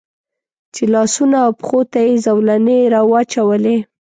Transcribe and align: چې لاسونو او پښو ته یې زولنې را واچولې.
چې 0.73 0.83
لاسونو 0.93 1.37
او 1.45 1.51
پښو 1.59 1.79
ته 1.91 1.99
یې 2.07 2.13
زولنې 2.25 2.79
را 2.93 3.01
واچولې. 3.09 3.77